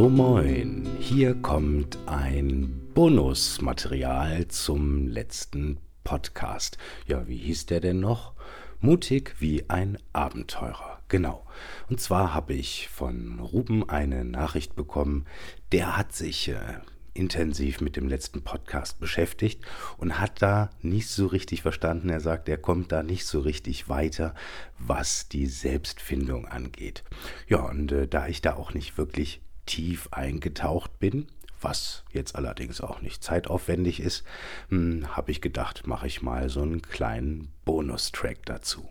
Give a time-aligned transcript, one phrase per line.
[0.00, 6.78] So moin, hier kommt ein Bonusmaterial zum letzten Podcast.
[7.06, 8.32] Ja, wie hieß der denn noch?
[8.80, 11.02] Mutig wie ein Abenteurer.
[11.08, 11.44] Genau.
[11.90, 15.26] Und zwar habe ich von Ruben eine Nachricht bekommen,
[15.70, 16.78] der hat sich äh,
[17.12, 19.62] intensiv mit dem letzten Podcast beschäftigt
[19.98, 22.08] und hat da nicht so richtig verstanden.
[22.08, 24.34] Er sagt, er kommt da nicht so richtig weiter,
[24.78, 27.04] was die Selbstfindung angeht.
[27.48, 31.28] Ja, und äh, da ich da auch nicht wirklich tief eingetaucht bin,
[31.60, 34.24] was jetzt allerdings auch nicht zeitaufwendig ist,
[34.68, 38.88] hm, habe ich gedacht, mache ich mal so einen kleinen Bonustrack dazu.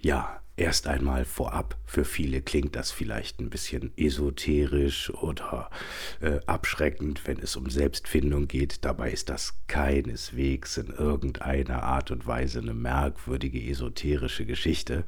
[0.00, 5.70] Ja, Erst einmal vorab, für viele klingt das vielleicht ein bisschen esoterisch oder
[6.20, 8.84] äh, abschreckend, wenn es um Selbstfindung geht.
[8.84, 15.04] Dabei ist das keineswegs in irgendeiner Art und Weise eine merkwürdige esoterische Geschichte.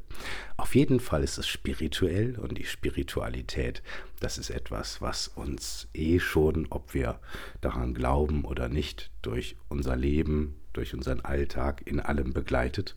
[0.56, 3.82] Auf jeden Fall ist es spirituell und die Spiritualität,
[4.20, 7.18] das ist etwas, was uns eh schon, ob wir
[7.60, 12.94] daran glauben oder nicht, durch unser Leben, durch unseren Alltag in allem begleitet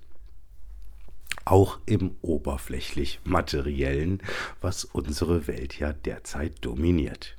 [1.45, 4.21] auch im oberflächlich materiellen,
[4.61, 7.37] was unsere Welt ja derzeit dominiert.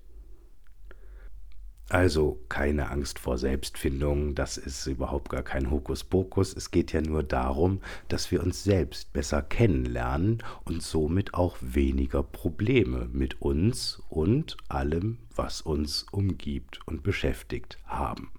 [1.90, 6.56] Also keine Angst vor Selbstfindung, das ist überhaupt gar kein Hokuspokus.
[6.56, 12.22] Es geht ja nur darum, dass wir uns selbst besser kennenlernen und somit auch weniger
[12.22, 18.30] Probleme mit uns und allem, was uns umgibt und beschäftigt haben.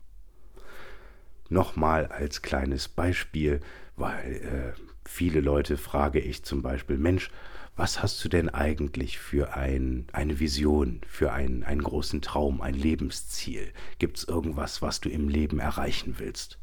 [1.48, 3.60] Nochmal als kleines Beispiel,
[3.96, 7.30] weil äh, viele Leute frage ich zum Beispiel, Mensch,
[7.76, 12.74] was hast du denn eigentlich für ein, eine Vision, für ein, einen großen Traum, ein
[12.74, 13.72] Lebensziel?
[14.00, 16.58] Gibt es irgendwas, was du im Leben erreichen willst?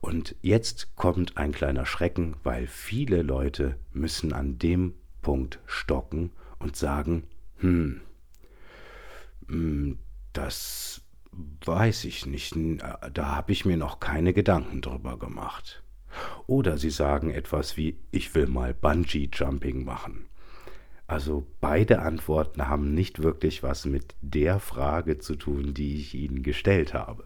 [0.00, 6.76] Und jetzt kommt ein kleiner Schrecken, weil viele Leute müssen an dem Punkt stocken und
[6.76, 7.24] sagen,
[7.58, 8.00] hm,
[9.48, 9.98] hm
[10.32, 11.00] das
[11.76, 12.56] weiß ich nicht,
[13.12, 15.83] da habe ich mir noch keine Gedanken drüber gemacht.
[16.46, 20.26] Oder sie sagen etwas wie, ich will mal Bungee-Jumping machen.
[21.06, 26.42] Also beide Antworten haben nicht wirklich was mit der Frage zu tun, die ich Ihnen
[26.42, 27.24] gestellt habe.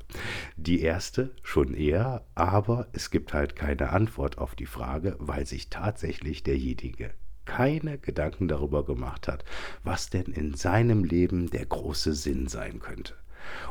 [0.56, 5.70] Die erste schon eher, aber es gibt halt keine Antwort auf die Frage, weil sich
[5.70, 7.12] tatsächlich derjenige
[7.44, 9.44] keine Gedanken darüber gemacht hat,
[9.82, 13.14] was denn in seinem Leben der große Sinn sein könnte.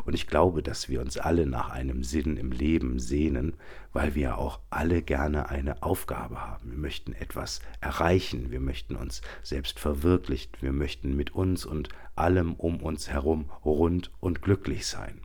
[0.05, 3.53] Und ich glaube, dass wir uns alle nach einem Sinn im Leben sehnen,
[3.93, 6.71] weil wir auch alle gerne eine Aufgabe haben.
[6.71, 12.53] Wir möchten etwas erreichen, wir möchten uns selbst verwirklichen, wir möchten mit uns und allem
[12.53, 15.21] um uns herum rund und glücklich sein.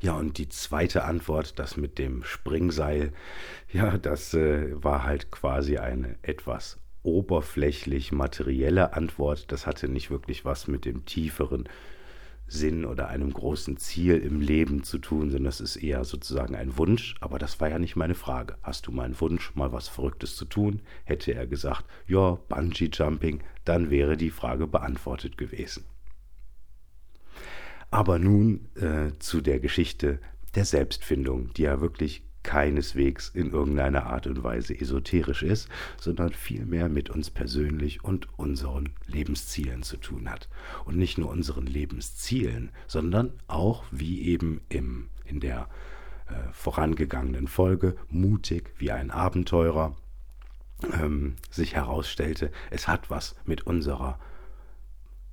[0.00, 3.12] Ja, und die zweite Antwort, das mit dem Springseil,
[3.72, 9.50] ja, das äh, war halt quasi eine etwas oberflächlich materielle Antwort.
[9.52, 11.68] Das hatte nicht wirklich was mit dem tieferen
[12.48, 16.76] Sinn oder einem großen Ziel im Leben zu tun, sondern das ist eher sozusagen ein
[16.76, 17.14] Wunsch.
[17.20, 18.56] Aber das war ja nicht meine Frage.
[18.62, 20.82] Hast du mal einen Wunsch, mal was Verrücktes zu tun?
[21.04, 25.84] Hätte er gesagt, ja, Bungee Jumping, dann wäre die Frage beantwortet gewesen.
[27.90, 30.18] Aber nun äh, zu der Geschichte
[30.54, 35.68] der Selbstfindung, die ja wirklich keineswegs in irgendeiner Art und Weise esoterisch ist,
[36.00, 40.48] sondern vielmehr mit uns persönlich und unseren Lebenszielen zu tun hat.
[40.84, 45.68] Und nicht nur unseren Lebenszielen, sondern auch, wie eben im, in der
[46.28, 49.96] äh, vorangegangenen Folge, mutig wie ein Abenteurer
[50.92, 54.18] ähm, sich herausstellte, es hat was mit unserer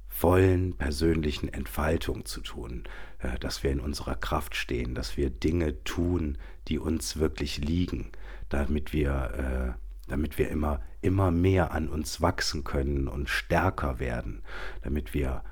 [0.07, 2.83] vollen persönlichen Entfaltung zu tun,
[3.19, 8.11] äh, dass wir in unserer Kraft stehen, dass wir Dinge tun, die uns wirklich liegen,
[8.49, 14.41] damit wir, äh, damit wir immer, immer mehr an uns wachsen können und stärker werden,
[14.81, 15.43] damit wir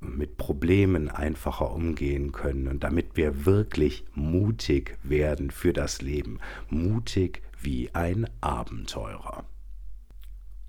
[0.00, 7.42] mit Problemen einfacher umgehen können und damit wir wirklich mutig werden für das Leben, mutig
[7.60, 9.44] wie ein Abenteurer.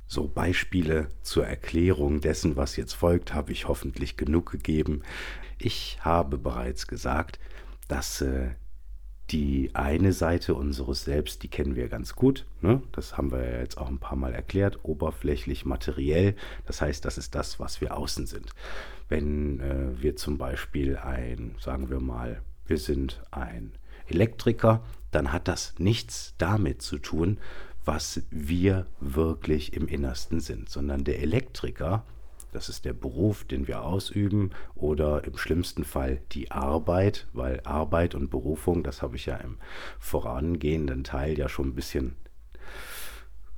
[0.05, 5.03] So Beispiele zur Erklärung dessen, was jetzt folgt, habe ich hoffentlich genug gegeben.
[5.57, 7.39] Ich habe bereits gesagt,
[7.87, 8.49] dass äh,
[9.31, 12.45] die eine Seite unseres Selbst, die kennen wir ganz gut.
[12.61, 12.81] Ne?
[12.91, 16.35] Das haben wir ja jetzt auch ein paar Mal erklärt, oberflächlich, materiell.
[16.65, 18.51] Das heißt, das ist das, was wir außen sind.
[19.07, 23.71] Wenn äh, wir zum Beispiel ein, sagen wir mal, wir sind ein
[24.07, 27.37] Elektriker, dann hat das nichts damit zu tun,
[27.85, 32.05] was wir wirklich im Innersten sind, sondern der Elektriker,
[32.51, 38.13] das ist der Beruf, den wir ausüben oder im schlimmsten Fall die Arbeit, weil Arbeit
[38.13, 39.57] und Berufung, das habe ich ja im
[39.99, 42.15] vorangehenden Teil ja schon ein bisschen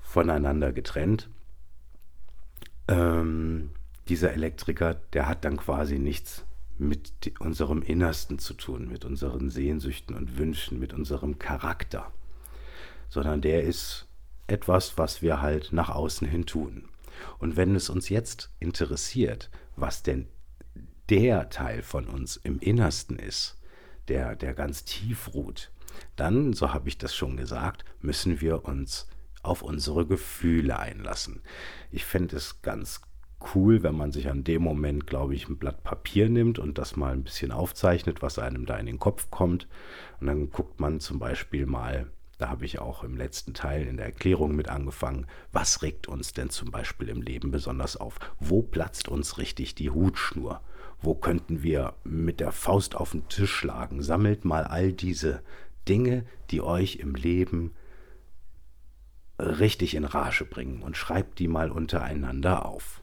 [0.01, 1.29] voneinander getrennt.
[2.87, 3.71] Ähm,
[4.09, 6.45] dieser Elektriker, der hat dann quasi nichts
[6.77, 12.11] mit unserem Innersten zu tun, mit unseren Sehnsüchten und Wünschen, mit unserem Charakter,
[13.09, 14.07] sondern der ist
[14.47, 16.89] etwas, was wir halt nach außen hin tun.
[17.39, 20.27] Und wenn es uns jetzt interessiert, was denn
[21.09, 23.59] der Teil von uns im Innersten ist,
[24.07, 25.71] der, der ganz tief ruht,
[26.15, 29.07] dann, so habe ich das schon gesagt, müssen wir uns
[29.41, 31.41] auf unsere Gefühle einlassen.
[31.91, 33.01] Ich fände es ganz
[33.53, 36.95] cool, wenn man sich an dem Moment, glaube ich, ein Blatt Papier nimmt und das
[36.95, 39.67] mal ein bisschen aufzeichnet, was einem da in den Kopf kommt.
[40.19, 42.09] Und dann guckt man zum Beispiel mal,
[42.43, 46.33] da habe ich auch im letzten Teil in der Erklärung mit angefangen, was regt uns
[46.33, 48.19] denn zum Beispiel im Leben besonders auf?
[48.37, 50.59] Wo platzt uns richtig die Hutschnur?
[51.01, 54.03] Wo könnten wir mit der Faust auf den Tisch schlagen?
[54.03, 55.41] Sammelt mal all diese
[55.87, 57.75] Dinge, die euch im Leben
[59.39, 63.02] richtig in Rage bringen und schreibt die mal untereinander auf.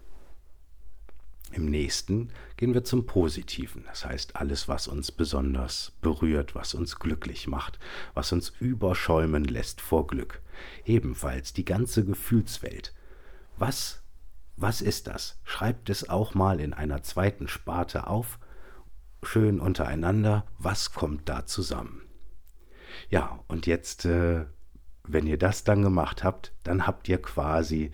[1.53, 7.01] Im nächsten gehen wir zum Positiven, das heißt alles, was uns besonders berührt, was uns
[7.01, 7.81] glücklich macht,
[8.15, 10.43] was uns überschäumen lässt vor Glück.
[10.85, 12.95] Ebenfalls die ganze Gefühlswelt.
[13.57, 14.03] Was,
[14.57, 15.41] was ist das?
[15.43, 18.39] Schreibt es auch mal in einer zweiten Sparte auf,
[19.23, 22.03] schön untereinander, was kommt da zusammen.
[23.09, 24.47] Ja, und jetzt, äh,
[25.03, 27.91] wenn ihr das dann gemacht habt, dann habt ihr quasi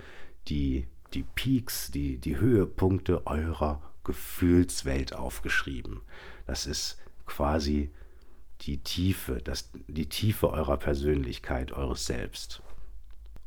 [0.48, 0.86] die
[1.16, 6.02] die Peaks, die, die Höhepunkte eurer Gefühlswelt aufgeschrieben.
[6.46, 7.90] Das ist quasi
[8.60, 12.62] die Tiefe, das, die Tiefe eurer Persönlichkeit, eures Selbst.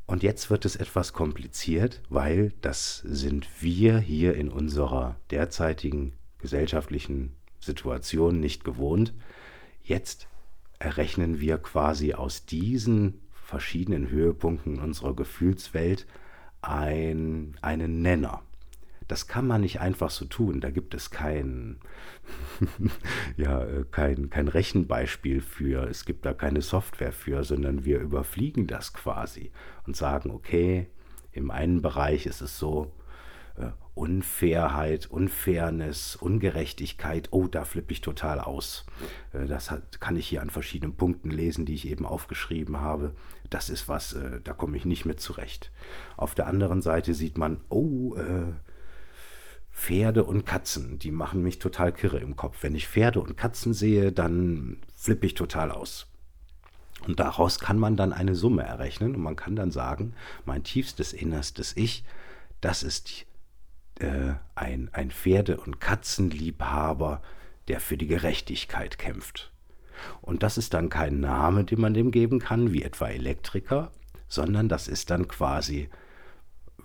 [0.07, 7.35] Und jetzt wird es etwas kompliziert, weil das sind wir hier in unserer derzeitigen gesellschaftlichen
[7.59, 9.13] Situation nicht gewohnt.
[9.83, 10.27] Jetzt
[10.79, 16.07] errechnen wir quasi aus diesen verschiedenen Höhepunkten unserer Gefühlswelt
[16.61, 18.41] ein, einen Nenner.
[19.07, 20.61] Das kann man nicht einfach so tun.
[20.61, 21.79] Da gibt es kein,
[23.37, 25.87] ja, kein, kein Rechenbeispiel für.
[25.89, 29.51] Es gibt da keine Software für, sondern wir überfliegen das quasi
[29.87, 30.87] und sagen, okay,
[31.31, 32.98] im einen Bereich ist es so, äh,
[33.99, 38.85] Unfairheit, Unfairness, Ungerechtigkeit, oh, da flippe ich total aus.
[39.33, 43.13] Äh, das hat, kann ich hier an verschiedenen Punkten lesen, die ich eben aufgeschrieben habe.
[43.49, 45.71] Das ist was, äh, da komme ich nicht mit zurecht.
[46.15, 48.53] Auf der anderen Seite sieht man, oh, äh,
[49.69, 52.63] Pferde und Katzen, die machen mich total kirre im Kopf.
[52.63, 56.07] Wenn ich Pferde und Katzen sehe, dann flippe ich total aus.
[57.05, 60.13] Und daraus kann man dann eine Summe errechnen und man kann dann sagen,
[60.45, 62.03] mein tiefstes innerstes Ich,
[62.61, 63.28] das ist die
[63.99, 67.21] äh, ein, ein Pferde- und Katzenliebhaber,
[67.67, 69.51] der für die Gerechtigkeit kämpft.
[70.21, 73.91] Und das ist dann kein Name, den man dem geben kann, wie etwa Elektriker,
[74.27, 75.89] sondern das ist dann quasi,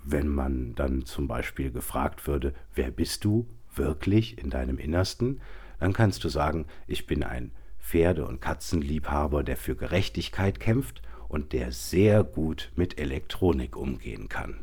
[0.05, 5.41] wenn man dann zum Beispiel gefragt würde, wer bist du wirklich in deinem Innersten,
[5.79, 11.53] dann kannst du sagen, ich bin ein Pferde- und Katzenliebhaber, der für Gerechtigkeit kämpft und
[11.53, 14.61] der sehr gut mit Elektronik umgehen kann.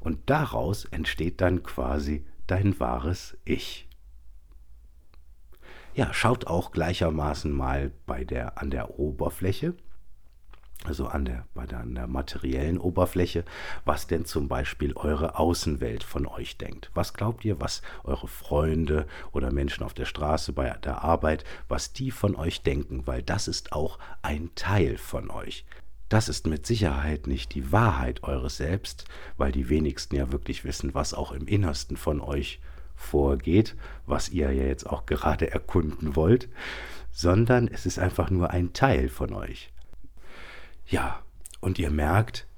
[0.00, 3.88] Und daraus entsteht dann quasi dein wahres Ich.
[5.94, 9.74] Ja, schaut auch gleichermaßen mal bei der, an der Oberfläche,
[10.84, 13.44] also an der, bei der, an der materiellen Oberfläche,
[13.84, 16.90] was denn zum Beispiel eure Außenwelt von euch denkt.
[16.94, 21.92] Was glaubt ihr, was eure Freunde oder Menschen auf der Straße, bei der Arbeit, was
[21.92, 25.66] die von euch denken, weil das ist auch ein Teil von euch.
[26.10, 29.04] Das ist mit Sicherheit nicht die Wahrheit eures Selbst,
[29.36, 32.60] weil die wenigsten ja wirklich wissen, was auch im Innersten von euch
[32.96, 33.76] vorgeht,
[34.06, 36.48] was ihr ja jetzt auch gerade erkunden wollt,
[37.12, 39.72] sondern es ist einfach nur ein Teil von euch.
[40.88, 41.22] Ja,
[41.60, 42.48] und ihr merkt,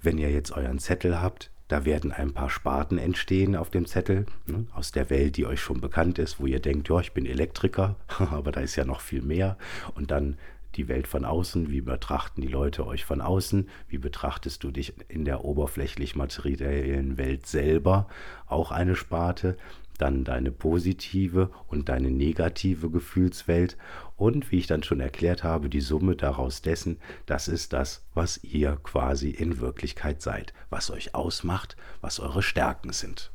[0.00, 4.26] wenn ihr jetzt euren Zettel habt, da werden ein paar Sparten entstehen auf dem Zettel,
[4.46, 7.26] ne, aus der Welt, die euch schon bekannt ist, wo ihr denkt, ja, ich bin
[7.26, 9.58] Elektriker, aber da ist ja noch viel mehr.
[9.96, 10.36] Und dann
[10.76, 14.94] die Welt von außen, wie betrachten die Leute euch von außen, wie betrachtest du dich
[15.08, 18.08] in der oberflächlich materiellen Welt selber,
[18.46, 19.56] auch eine Sparte,
[20.00, 23.76] dann deine positive und deine negative Gefühlswelt.
[24.16, 28.42] Und wie ich dann schon erklärt habe, die Summe daraus dessen, das ist das, was
[28.42, 33.30] ihr quasi in Wirklichkeit seid, was euch ausmacht, was eure Stärken sind.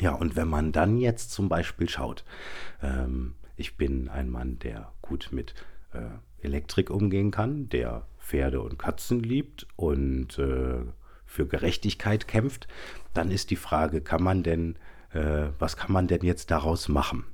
[0.00, 2.24] Ja, und wenn man dann jetzt zum Beispiel schaut,
[2.82, 5.54] ähm, ich bin ein Mann, der gut mit
[5.92, 6.00] äh,
[6.40, 10.82] Elektrik umgehen kann, der Pferde und Katzen liebt und äh,
[11.26, 12.68] für Gerechtigkeit kämpft,
[13.14, 14.76] dann ist die Frage, kann man denn,
[15.12, 17.24] äh, was kann man denn jetzt daraus machen?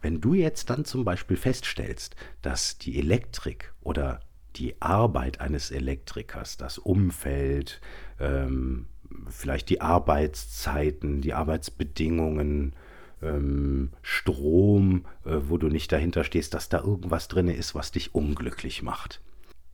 [0.00, 4.20] Wenn du jetzt dann zum Beispiel feststellst, dass die Elektrik oder
[4.56, 7.80] die Arbeit eines Elektrikers, das Umfeld,
[8.20, 8.86] ähm,
[9.28, 12.74] vielleicht die Arbeitszeiten, die Arbeitsbedingungen,
[13.22, 18.14] ähm, Strom, äh, wo du nicht dahinter stehst, dass da irgendwas drin ist, was dich
[18.14, 19.20] unglücklich macht.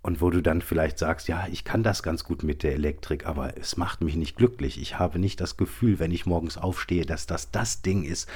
[0.03, 3.25] Und wo du dann vielleicht sagst, ja, ich kann das ganz gut mit der Elektrik,
[3.25, 4.81] aber es macht mich nicht glücklich.
[4.81, 8.29] Ich habe nicht das Gefühl, wenn ich morgens aufstehe, dass das das Ding ist,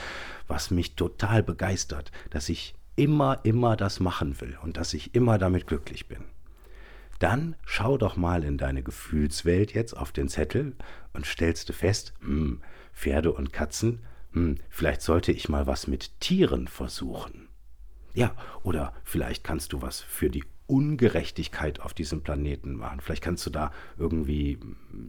[0.47, 5.39] was mich total begeistert, dass ich immer, immer das machen will und dass ich immer
[5.39, 6.25] damit glücklich bin.
[7.19, 10.77] Dann schau doch mal in deine Gefühlswelt jetzt auf den Zettel
[11.15, 12.61] und stellst du fest, hm,
[12.93, 14.01] Pferde und Katzen,
[14.37, 17.49] hm, vielleicht sollte ich mal was mit Tieren versuchen.
[18.13, 23.01] Ja, oder vielleicht kannst du was für die Ungerechtigkeit auf diesem Planeten machen.
[23.01, 24.59] Vielleicht kannst du da irgendwie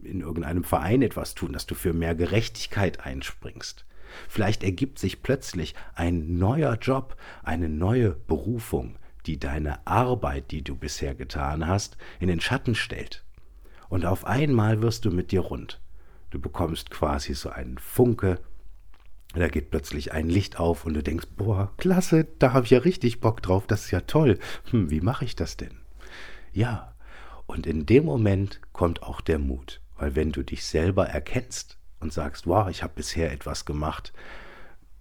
[0.02, 3.84] in irgendeinem Verein etwas tun, dass du für mehr Gerechtigkeit einspringst.
[4.30, 10.74] Vielleicht ergibt sich plötzlich ein neuer Job, eine neue Berufung, die deine Arbeit, die du
[10.74, 13.26] bisher getan hast, in den Schatten stellt.
[13.90, 15.82] Und auf einmal wirst du mit dir rund.
[16.30, 18.40] Du bekommst quasi so einen Funke,
[19.34, 22.78] da geht plötzlich ein Licht auf und du denkst, boah, klasse, da habe ich ja
[22.78, 24.38] richtig Bock drauf, das ist ja toll.
[24.70, 25.76] Hm, wie mache ich das denn?
[26.52, 26.94] Ja,
[27.46, 32.12] und in dem Moment kommt auch der Mut, weil wenn du dich selber erkennst und
[32.12, 34.12] sagst, wow, ich habe bisher etwas gemacht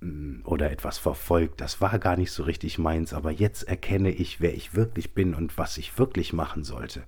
[0.02, 4.42] hm, oder etwas verfolgt, das war gar nicht so richtig meins, aber jetzt erkenne ich,
[4.42, 7.04] wer ich wirklich bin und was ich wirklich machen sollte,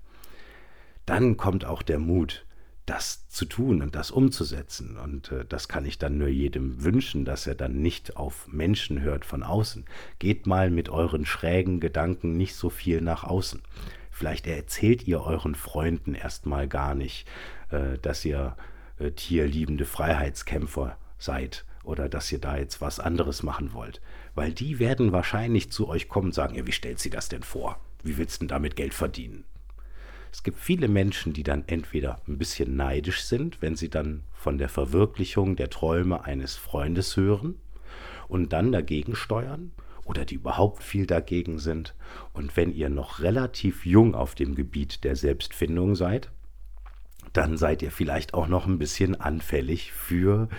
[1.05, 2.45] dann kommt auch der Mut,
[2.89, 4.97] das zu tun und das umzusetzen.
[4.97, 9.01] Und äh, das kann ich dann nur jedem wünschen, dass er dann nicht auf Menschen
[9.01, 9.85] hört von außen.
[10.17, 13.61] Geht mal mit euren schrägen Gedanken nicht so viel nach außen.
[14.11, 17.27] Vielleicht erzählt ihr euren Freunden erstmal gar nicht,
[17.69, 18.57] äh, dass ihr
[18.97, 24.01] äh, tierliebende Freiheitskämpfer seid oder dass ihr da jetzt was anderes machen wollt.
[24.33, 27.43] Weil die werden wahrscheinlich zu euch kommen und sagen, ja, wie stellt sie das denn
[27.43, 27.79] vor?
[28.03, 29.45] Wie willst du denn damit Geld verdienen?
[30.31, 34.57] Es gibt viele Menschen, die dann entweder ein bisschen neidisch sind, wenn sie dann von
[34.57, 37.55] der Verwirklichung der Träume eines Freundes hören
[38.27, 39.71] und dann dagegen steuern
[40.05, 41.95] oder die überhaupt viel dagegen sind.
[42.33, 46.31] Und wenn ihr noch relativ jung auf dem Gebiet der Selbstfindung seid,
[47.33, 50.49] dann seid ihr vielleicht auch noch ein bisschen anfällig für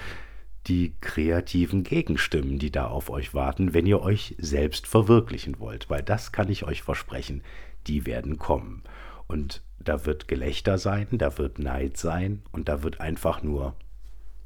[0.66, 6.02] die kreativen Gegenstimmen, die da auf euch warten, wenn ihr euch selbst verwirklichen wollt, weil
[6.02, 7.42] das kann ich euch versprechen,
[7.86, 8.82] die werden kommen.
[9.30, 13.76] Und da wird Gelächter sein, da wird Neid sein und da wird einfach nur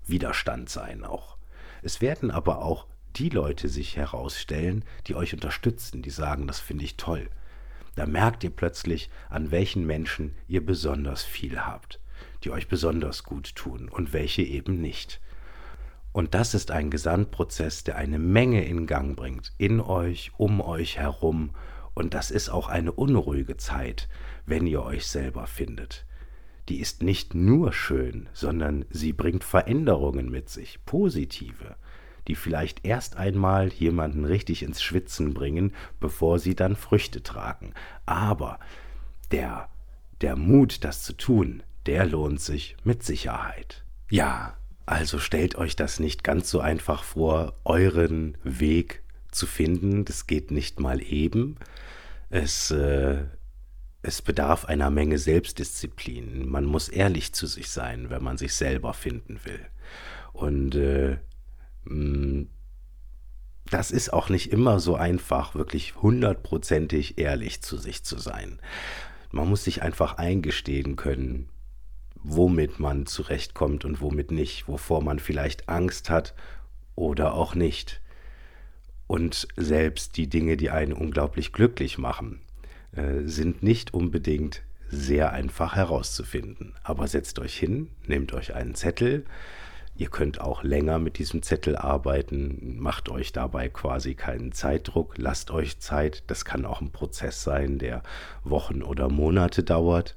[0.07, 1.39] Widerstand sein auch.
[1.81, 2.85] Es werden aber auch
[3.17, 7.31] die Leute sich herausstellen, die euch unterstützen, die sagen, das finde ich toll.
[7.95, 11.99] Da merkt ihr plötzlich, an welchen Menschen ihr besonders viel habt,
[12.43, 15.19] die euch besonders gut tun und welche eben nicht.
[16.13, 20.99] Und das ist ein Gesamtprozess, der eine Menge in Gang bringt, in euch, um euch
[20.99, 21.55] herum,
[21.95, 24.09] und das ist auch eine unruhige Zeit,
[24.47, 26.05] wenn ihr euch selber findet.
[26.69, 31.77] Die ist nicht nur schön, sondern sie bringt Veränderungen mit sich, positive,
[32.27, 37.75] die vielleicht erst einmal jemanden richtig ins Schwitzen bringen, bevor sie dann Früchte tragen.
[38.07, 38.59] Aber
[39.31, 39.69] der,
[40.23, 43.85] der Mut, das zu tun, der lohnt sich mit Sicherheit.
[44.11, 49.04] Ja, also stellt euch das nicht ganz so einfach vor, euren Weg
[49.35, 50.05] zu finden.
[50.05, 51.57] Das geht nicht mal eben.
[52.31, 53.25] Es äh,
[54.05, 56.47] es bedarf einer Menge Selbstdisziplin.
[56.47, 59.61] Man muss ehrlich zu sich sein, wenn man sich selber finden will.
[60.35, 61.17] Und äh,
[61.85, 62.49] mm,
[63.71, 68.61] das ist auch nicht immer so einfach, wirklich hundertprozentig ehrlich zu sich zu sein.
[69.31, 71.49] Man muss sich einfach eingestehen können,
[72.17, 76.35] womit man zurechtkommt und womit nicht, wovor man vielleicht Angst hat
[76.95, 78.03] oder auch nicht.
[79.07, 82.41] Und selbst die Dinge, die einen unglaublich glücklich machen,
[82.93, 86.75] äh, sind nicht unbedingt sehr einfach herauszufinden.
[86.83, 89.25] Aber setzt euch hin, nehmt euch einen Zettel.
[89.97, 95.53] Ihr könnt auch länger mit diesem Zettel arbeiten, macht euch dabei quasi keinen Zeitdruck, lasst
[95.53, 96.25] euch Zeit.
[96.27, 98.03] Das kann auch ein Prozess sein, der
[98.43, 100.17] Wochen oder Monate dauert.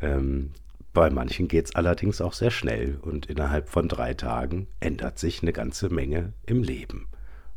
[0.00, 0.50] Ähm,
[0.92, 5.42] bei manchen geht es allerdings auch sehr schnell und innerhalb von drei Tagen ändert sich
[5.42, 7.06] eine ganze Menge im Leben.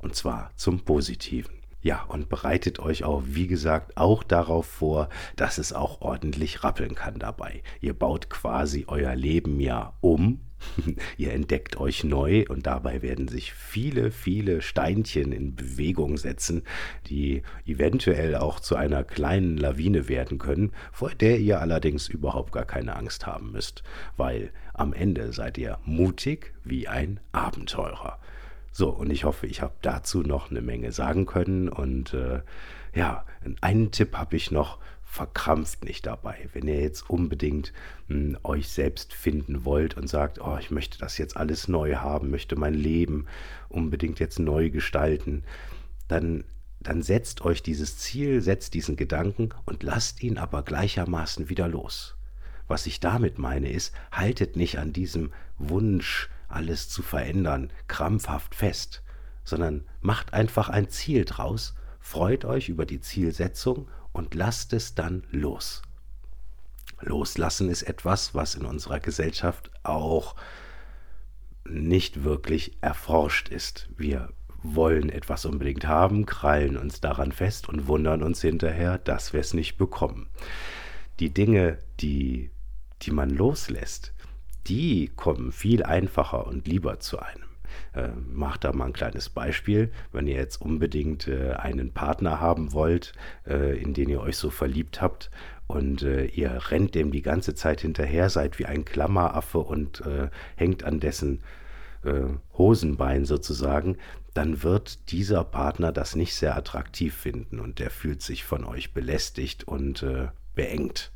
[0.08, 1.52] Und zwar zum Positiven.
[1.82, 6.96] Ja, und bereitet euch auch, wie gesagt, auch darauf vor, dass es auch ordentlich rappeln
[6.96, 7.62] kann dabei.
[7.82, 10.40] Ihr baut quasi euer Leben ja um.
[11.18, 16.64] Ihr entdeckt euch neu und dabei werden sich viele, viele Steinchen in Bewegung setzen,
[17.08, 22.66] die eventuell auch zu einer kleinen Lawine werden können, vor der ihr allerdings überhaupt gar
[22.66, 23.84] keine Angst haben müsst,
[24.16, 28.20] weil am Ende seid ihr mutig wie ein Abenteurer.
[28.78, 31.68] So, und ich hoffe, ich habe dazu noch eine Menge sagen können.
[31.68, 32.42] Und äh,
[32.94, 33.26] ja,
[33.60, 34.78] einen Tipp habe ich noch.
[35.04, 36.48] verkrampft nicht dabei.
[36.54, 37.74] Wenn ihr jetzt unbedingt
[38.08, 41.96] mh, hm, euch selbst finden wollt und sagt, oh, ich möchte das jetzt alles neu
[41.96, 43.26] haben, möchte mein Leben
[43.68, 45.44] unbedingt jetzt neu gestalten,
[46.08, 46.44] dann,
[46.80, 52.16] dann setzt euch dieses Ziel, setzt diesen Gedanken und lasst ihn aber gleichermaßen wieder los.
[52.68, 59.04] Was ich damit meine ist, haltet nicht an diesem Wunsch, alles zu verändern, krampfhaft fest,
[59.44, 65.24] sondern macht einfach ein Ziel draus, freut euch über die Zielsetzung und lasst es dann
[65.32, 65.82] los.
[67.00, 70.36] Loslassen ist etwas, was in unserer Gesellschaft auch
[71.66, 73.90] nicht wirklich erforscht ist.
[73.98, 74.30] Wir
[74.64, 79.54] wollen etwas unbedingt haben, krallen uns daran fest und wundern uns hinterher, dass wir es
[79.54, 80.30] nicht bekommen.
[81.20, 82.52] Die Dinge, die,
[83.04, 84.14] die man loslässt,
[84.68, 87.48] die kommen viel einfacher und lieber zu einem.
[87.94, 89.92] Äh, macht da mal ein kleines Beispiel.
[90.12, 93.14] Wenn ihr jetzt unbedingt äh, einen Partner haben wollt,
[93.46, 95.30] äh, in den ihr euch so verliebt habt
[95.68, 100.30] und äh, ihr rennt dem die ganze Zeit hinterher, seid wie ein Klammeraffe und äh,
[100.56, 101.42] hängt an dessen
[102.04, 102.24] äh,
[102.58, 103.98] Hosenbein sozusagen,
[104.34, 108.94] dann wird dieser Partner das nicht sehr attraktiv finden und der fühlt sich von euch
[108.94, 110.06] belästigt und
[110.54, 111.12] beengt.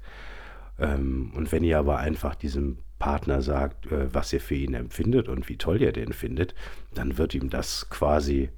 [0.80, 5.28] Ähm, und wenn ihr aber einfach diesem Partner sagt, äh, was ihr für ihn empfindet
[5.28, 6.54] und wie toll ihr den findet,
[6.94, 8.52] dann wird ihm das quasi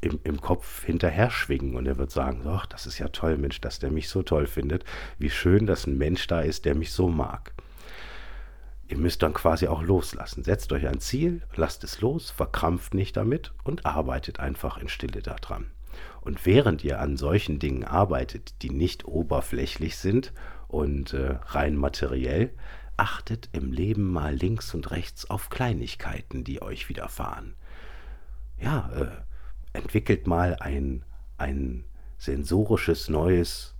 [0.00, 3.60] im, im Kopf hinterher schwingen und er wird sagen, ach, das ist ja toll, Mensch,
[3.60, 4.84] dass der mich so toll findet.
[5.18, 7.52] Wie schön, dass ein Mensch da ist, der mich so mag.
[8.88, 10.44] Ihr müsst dann quasi auch loslassen.
[10.44, 15.20] Setzt euch ein Ziel, lasst es los, verkrampft nicht damit und arbeitet einfach in Stille
[15.20, 15.70] daran.
[16.22, 20.32] Und während ihr an solchen Dingen arbeitet, die nicht oberflächlich sind
[20.68, 22.50] und äh, rein materiell,
[23.00, 27.54] achtet im Leben mal links und rechts auf Kleinigkeiten, die euch widerfahren.
[28.60, 31.02] Ja, äh, entwickelt mal ein,
[31.38, 31.84] ein
[32.18, 33.74] sensorisches, neues,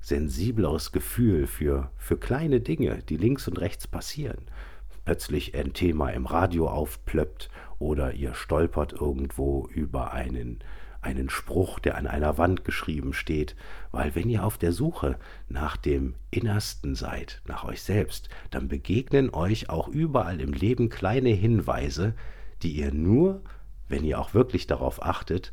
[0.00, 4.44] sensibleres Gefühl für, für kleine Dinge, die links und rechts passieren.
[5.06, 7.48] Plötzlich ein Thema im Radio aufplöppt
[7.78, 10.58] oder ihr stolpert irgendwo über einen
[11.06, 13.54] einen Spruch, der an einer Wand geschrieben steht,
[13.92, 19.32] weil wenn ihr auf der Suche nach dem Innersten seid, nach euch selbst, dann begegnen
[19.32, 22.14] euch auch überall im Leben kleine Hinweise,
[22.62, 23.42] die ihr nur,
[23.88, 25.52] wenn ihr auch wirklich darauf achtet,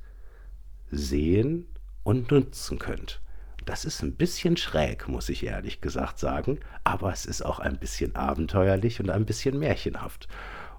[0.90, 1.68] sehen
[2.04, 3.22] und nutzen könnt.
[3.66, 7.78] Das ist ein bisschen schräg, muss ich ehrlich gesagt sagen, aber es ist auch ein
[7.78, 10.28] bisschen abenteuerlich und ein bisschen märchenhaft.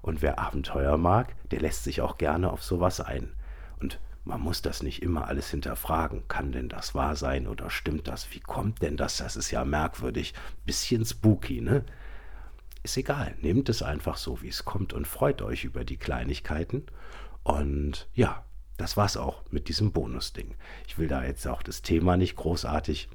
[0.01, 3.31] Und wer Abenteuer mag, der lässt sich auch gerne auf sowas ein.
[4.25, 6.27] Man muss das nicht immer alles hinterfragen.
[6.27, 8.31] Kann denn das wahr sein oder stimmt das?
[8.31, 9.17] Wie kommt denn das?
[9.17, 10.33] Das ist ja merkwürdig.
[10.65, 11.85] Bisschen spooky, ne?
[12.81, 13.35] Ist egal.
[13.41, 16.83] Nehmt es einfach so, wie es kommt und freut euch über die Kleinigkeiten.
[17.43, 18.43] Und ja,
[18.77, 20.55] das war's auch mit diesem Bonusding.
[20.87, 23.09] Ich will da jetzt auch das Thema nicht großartig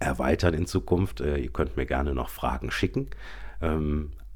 [0.00, 1.20] erweitern in Zukunft.
[1.20, 3.10] Äh, ihr könnt mir gerne noch Fragen schicken.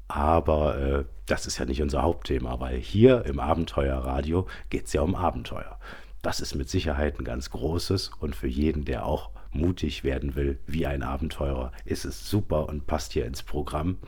[0.09, 5.01] Aber äh, das ist ja nicht unser Hauptthema, weil hier im Abenteuerradio geht es ja
[5.01, 5.79] um Abenteuer.
[6.21, 10.59] Das ist mit Sicherheit ein ganz großes und für jeden, der auch mutig werden will
[10.65, 13.99] wie ein Abenteurer, ist es super und passt hier ins Programm.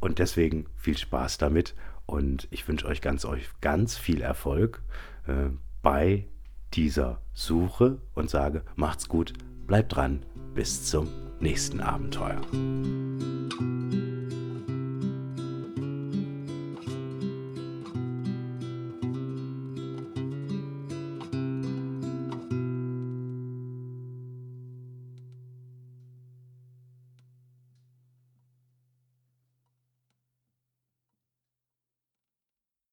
[0.00, 1.74] Und deswegen viel Spaß damit
[2.06, 4.82] und ich wünsche euch ganz, euch ganz viel Erfolg
[5.26, 5.50] äh,
[5.82, 6.28] bei
[6.74, 9.32] dieser Suche und sage, macht's gut,
[9.66, 11.08] bleibt dran, bis zum
[11.40, 12.40] nächsten Abenteuer.